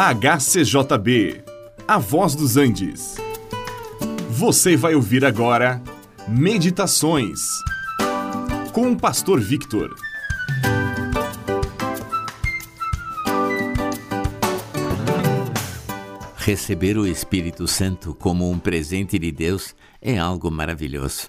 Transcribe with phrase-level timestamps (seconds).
[0.00, 1.42] HCJB,
[1.88, 3.16] A Voz dos Andes.
[4.30, 5.82] Você vai ouvir agora
[6.28, 7.40] Meditações
[8.72, 9.92] com o Pastor Victor.
[16.36, 21.28] Receber o Espírito Santo como um presente de Deus é algo maravilhoso.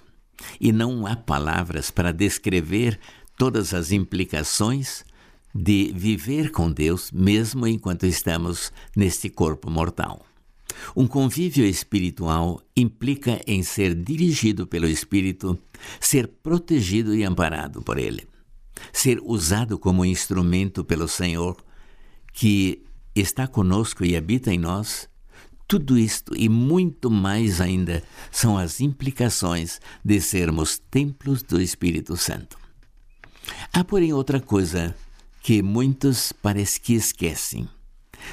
[0.60, 3.00] E não há palavras para descrever
[3.36, 5.04] todas as implicações
[5.54, 10.24] de viver com Deus mesmo enquanto estamos neste corpo mortal.
[10.96, 15.58] Um convívio espiritual implica em ser dirigido pelo Espírito,
[16.00, 18.26] ser protegido e amparado por Ele,
[18.92, 21.56] ser usado como instrumento pelo Senhor,
[22.32, 22.82] que
[23.14, 25.08] está conosco e habita em nós.
[25.66, 32.58] Tudo isto e muito mais ainda são as implicações de sermos templos do Espírito Santo.
[33.72, 34.96] Há, porém, outra coisa
[35.42, 37.68] que muitos parece que esquecem.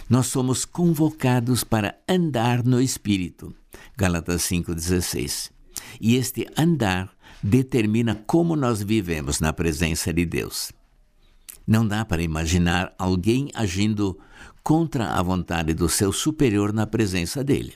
[0.10, 3.56] Nós somos convocados para andar no Espírito.
[3.96, 5.52] Gálatas 5,16.
[6.02, 7.10] E este andar
[7.42, 10.72] determina como nós vivemos na presença de Deus.
[11.66, 14.18] Não dá para imaginar alguém agindo
[14.64, 17.74] contra a vontade do seu superior na presença dele.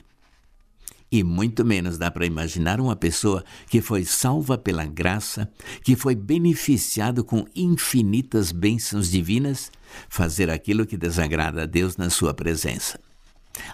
[1.12, 5.46] E muito menos dá para imaginar uma pessoa que foi salva pela graça,
[5.84, 9.70] que foi beneficiado com infinitas bênçãos divinas,
[10.08, 12.98] fazer aquilo que desagrada a Deus na sua presença.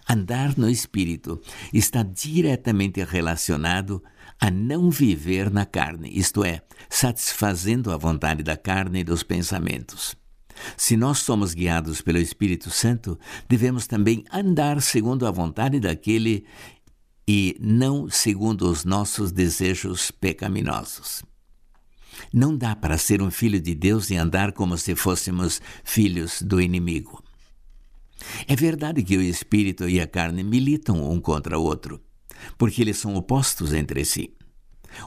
[0.09, 1.41] Andar no Espírito
[1.73, 4.03] está diretamente relacionado
[4.41, 10.17] a não viver na carne, isto é, satisfazendo a vontade da carne e dos pensamentos.
[10.77, 16.45] Se nós somos guiados pelo Espírito Santo, devemos também andar segundo a vontade daquele
[17.29, 21.23] e não segundo os nossos desejos pecaminosos.
[22.33, 26.59] Não dá para ser um filho de Deus e andar como se fôssemos filhos do
[26.59, 27.23] inimigo.
[28.47, 32.01] É verdade que o espírito e a carne militam um contra o outro,
[32.57, 34.35] porque eles são opostos entre si.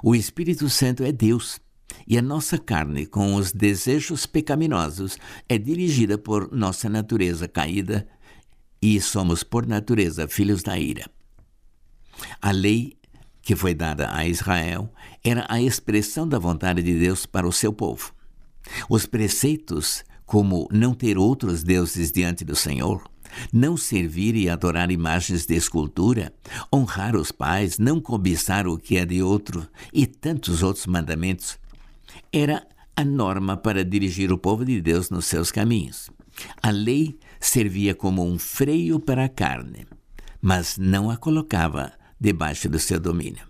[0.03, 1.59] O Espírito Santo é Deus
[2.07, 5.17] e a nossa carne, com os desejos pecaminosos,
[5.49, 8.07] é dirigida por nossa natureza caída
[8.79, 11.09] e somos, por natureza, filhos da ira.
[12.41, 12.97] A lei
[13.41, 14.91] que foi dada a Israel
[15.23, 18.13] era a expressão da vontade de Deus para o seu povo.
[18.89, 23.03] Os preceitos, como não ter outros deuses diante do Senhor,
[23.51, 26.33] não servir e adorar imagens de escultura,
[26.73, 31.57] honrar os pais, não cobiçar o que é de outro e tantos outros mandamentos,
[32.31, 32.65] era
[32.95, 36.09] a norma para dirigir o povo de Deus nos seus caminhos.
[36.61, 39.87] A lei servia como um freio para a carne,
[40.41, 43.43] mas não a colocava debaixo do seu domínio.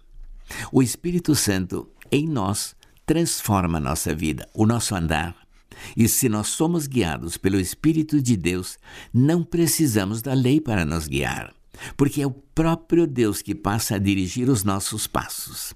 [0.72, 2.74] O Espírito Santo em nós
[3.06, 5.36] transforma a nossa vida, o nosso andar.
[5.98, 8.78] E se nós somos guiados pelo Espírito de Deus,
[9.14, 11.54] não precisamos da lei para nos guiar,
[11.98, 15.74] porque é o próprio Deus que passa a dirigir os nossos passos.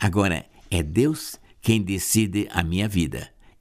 [0.00, 3.30] Agora, é Deus quem decide a minha vida